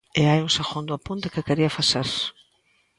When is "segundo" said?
0.59-0.91